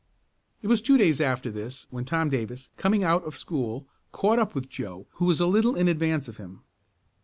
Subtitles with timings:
[0.63, 4.55] It was two days after this when Tom Davis, coming out of school, caught up
[4.55, 6.61] with Joe who was a little in advance of him.